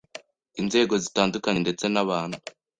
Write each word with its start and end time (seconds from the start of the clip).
Inzego 0.61 0.93
zitandukanye 1.03 1.59
ndetse 1.61 1.85
n’abantu 1.93 2.37